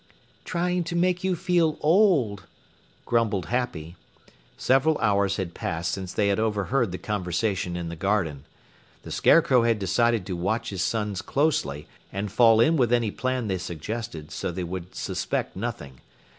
"Trying 0.45 0.83
to 0.85 0.95
make 0.95 1.23
you 1.23 1.35
feel 1.35 1.77
old," 1.79 2.47
grumbled 3.05 3.45
Happy. 3.53 3.97
Several 4.57 4.97
hours 4.97 5.37
had 5.37 5.53
passed 5.53 5.91
since 5.91 6.11
they 6.11 6.29
had 6.29 6.39
overheard 6.39 6.91
the 6.91 6.97
conversation 6.97 7.77
in 7.77 7.89
the 7.89 7.95
garden. 7.95 8.43
The 9.03 9.11
Scarecrow 9.11 9.61
had 9.61 9.77
decided 9.77 10.25
to 10.25 10.35
watch 10.35 10.71
his 10.71 10.81
sons 10.81 11.21
closely 11.21 11.87
and 12.11 12.31
fall 12.31 12.59
in 12.59 12.77
with 12.77 12.91
any 12.91 13.11
plan 13.11 13.45
they 13.47 13.59
suggested 13.59 14.31
so 14.31 14.49
they 14.49 14.63
would 14.63 14.95
suspect 14.95 15.55
nothing. 15.55 16.01